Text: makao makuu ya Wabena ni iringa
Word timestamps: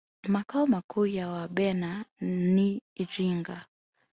makao 0.27 0.67
makuu 0.67 1.05
ya 1.05 1.29
Wabena 1.29 2.05
ni 2.21 2.81
iringa 2.95 3.65